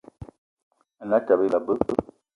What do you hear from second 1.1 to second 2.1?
Atёbё Ebe anga be